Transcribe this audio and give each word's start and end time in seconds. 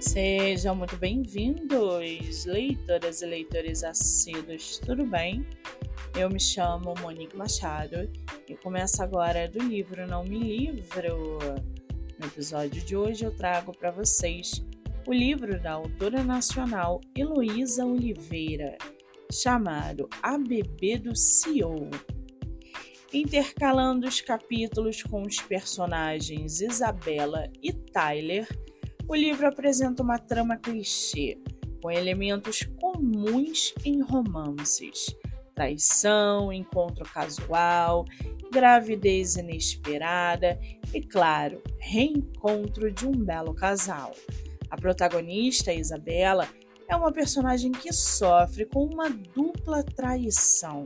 Sejam 0.00 0.76
muito 0.76 0.96
bem-vindos, 0.96 2.44
leitoras 2.44 3.20
e 3.20 3.26
leitores 3.26 3.82
assíduos, 3.82 4.78
tudo 4.78 5.04
bem? 5.04 5.44
Eu 6.16 6.30
me 6.30 6.38
chamo 6.38 6.94
Monique 7.00 7.36
Machado 7.36 8.08
e 8.48 8.54
começo 8.54 9.02
agora 9.02 9.48
do 9.48 9.58
livro 9.58 10.06
Não 10.06 10.22
Me 10.22 10.38
Livro. 10.38 11.38
No 12.16 12.26
episódio 12.26 12.80
de 12.80 12.96
hoje 12.96 13.24
eu 13.24 13.34
trago 13.34 13.76
para 13.76 13.90
vocês 13.90 14.64
o 15.04 15.12
livro 15.12 15.60
da 15.60 15.72
autora 15.72 16.22
nacional 16.22 17.00
Heloísa 17.16 17.84
Oliveira, 17.84 18.78
chamado 19.32 20.08
A 20.22 20.38
Bebê 20.38 20.96
do 20.96 21.16
CEO. 21.16 21.90
Intercalando 23.12 24.06
os 24.06 24.20
capítulos 24.20 25.02
com 25.02 25.22
os 25.22 25.40
personagens 25.40 26.60
Isabela 26.60 27.50
e 27.60 27.72
Tyler, 27.72 28.46
o 29.08 29.14
livro 29.14 29.48
apresenta 29.48 30.02
uma 30.02 30.18
trama 30.18 30.56
clichê, 30.56 31.38
com 31.82 31.90
elementos 31.90 32.62
comuns 32.78 33.74
em 33.84 34.02
romances: 34.02 35.06
traição, 35.54 36.52
encontro 36.52 37.04
casual, 37.06 38.04
gravidez 38.52 39.36
inesperada 39.36 40.58
e, 40.92 41.00
claro, 41.00 41.62
reencontro 41.78 42.92
de 42.92 43.06
um 43.06 43.12
belo 43.12 43.54
casal. 43.54 44.12
A 44.70 44.76
protagonista, 44.76 45.72
Isabela, 45.72 46.46
é 46.88 46.96
uma 46.96 47.12
personagem 47.12 47.70
que 47.70 47.92
sofre 47.92 48.64
com 48.64 48.84
uma 48.84 49.10
dupla 49.10 49.82
traição. 49.82 50.84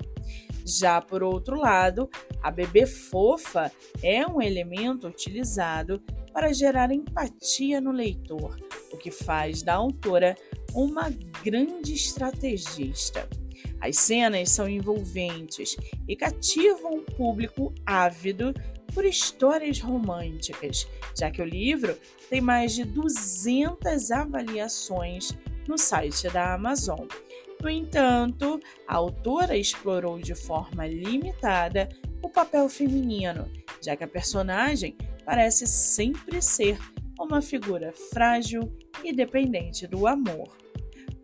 Já 0.65 1.01
por 1.01 1.23
outro 1.23 1.57
lado, 1.57 2.11
a 2.43 2.51
bebê 2.51 2.87
fofa 2.87 3.71
é 4.03 4.27
um 4.27 4.43
elemento 4.43 5.07
utilizado 5.07 6.03
para 6.33 6.53
gerar 6.53 6.93
empatia 6.93 7.81
no 7.81 7.93
leitor, 7.93 8.59
o 8.93 8.97
que 8.97 9.11
faz 9.11 9.63
da 9.63 9.75
autora 9.75 10.37
uma 10.75 11.11
grande 11.45 11.95
estrategista. 11.95 13.29
As 13.81 13.97
cenas 13.97 14.51
são 14.51 14.69
envolventes 14.69 15.77
e 16.09 16.17
cativam 16.17 16.99
o 16.99 17.03
público 17.03 17.73
ávido 17.85 18.55
por 18.95 19.05
histórias 19.05 19.81
românticas, 19.81 20.87
já 21.19 21.31
que 21.31 21.43
o 21.43 21.45
livro 21.45 21.97
tem 22.29 22.41
mais 22.41 22.75
de 22.75 22.85
200 22.85 24.11
avaliações 24.11 25.33
no 25.69 25.79
site 25.79 26.29
da 26.29 26.55
Amazon. 26.55 27.07
No 27.61 27.71
entanto, 27.71 28.59
a 28.89 28.97
autora 28.97 29.57
explorou 29.57 30.19
de 30.19 30.35
forma 30.35 30.87
limitada 30.87 31.89
o 32.23 32.29
papel 32.29 32.69
feminino, 32.69 33.49
já 33.81 33.95
que 33.97 34.05
a 34.05 34.09
personagem 34.09 34.97
parece 35.25 35.67
sempre 35.67 36.43
ser 36.43 36.79
uma 37.19 37.41
figura 37.41 37.93
frágil 38.13 38.73
e 39.05 39.13
dependente 39.13 39.87
do 39.87 40.07
amor. 40.07 40.57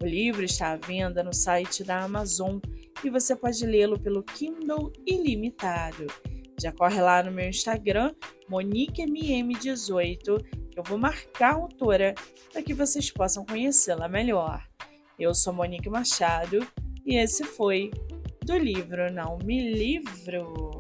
O 0.01 0.07
livro 0.07 0.45
está 0.45 0.73
à 0.73 0.77
venda 0.77 1.25
no 1.25 1.33
site 1.33 1.83
da 1.83 2.05
Amazon 2.05 2.59
e 3.03 3.11
você 3.11 3.35
pode 3.35 3.67
lê-lo 3.67 3.99
pelo 3.99 4.23
Kindle 4.23 4.93
ilimitado. 5.05 6.07
Já 6.61 6.73
corre 6.73 7.01
lá 7.01 7.23
no 7.23 7.33
meu 7.33 7.49
Instagram, 7.49 8.15
MoniqueMM18, 8.51 10.45
que 10.68 10.68
eu 10.79 10.85
vou 10.85 10.97
marcar 10.97 11.55
a 11.55 11.57
autora 11.57 12.15
para 12.53 12.63
que 12.63 12.73
vocês 12.73 13.11
possam 13.11 13.45
conhecê-la 13.45 14.09
melhor. 14.09 14.65
Eu 15.19 15.35
sou 15.35 15.53
Monique 15.53 15.91
Machado 15.91 16.65
e 17.05 17.17
esse 17.17 17.43
foi 17.43 17.91
do 18.45 18.57
livro 18.57 19.13
Não 19.13 19.39
Me 19.39 19.73
Livro. 19.75 20.78